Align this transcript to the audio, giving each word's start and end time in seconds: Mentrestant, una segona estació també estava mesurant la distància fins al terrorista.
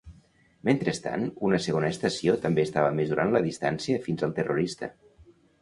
Mentrestant, 0.69 1.25
una 1.49 1.59
segona 1.67 1.91
estació 1.95 2.35
també 2.47 2.65
estava 2.69 2.97
mesurant 3.01 3.37
la 3.37 3.45
distància 3.49 4.03
fins 4.07 4.29
al 4.31 4.35
terrorista. 4.41 4.95